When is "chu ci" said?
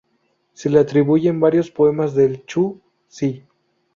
2.47-3.45